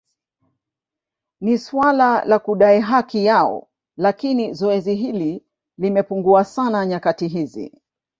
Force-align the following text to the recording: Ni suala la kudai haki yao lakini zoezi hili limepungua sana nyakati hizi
Ni 1.41 1.57
suala 1.57 2.25
la 2.25 2.39
kudai 2.39 2.79
haki 2.79 3.25
yao 3.25 3.67
lakini 3.97 4.53
zoezi 4.53 4.95
hili 4.95 5.45
limepungua 5.77 6.45
sana 6.45 6.85
nyakati 6.85 7.27
hizi 7.27 7.71